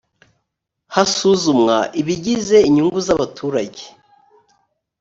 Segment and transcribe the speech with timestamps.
[0.95, 3.83] hasuzumwa ibigize inyungu z ‘abaturage.